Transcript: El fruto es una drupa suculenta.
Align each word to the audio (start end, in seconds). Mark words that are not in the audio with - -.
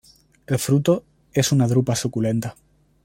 El 0.47 0.57
fruto 0.57 1.03
es 1.31 1.51
una 1.51 1.67
drupa 1.67 1.95
suculenta. 1.95 2.55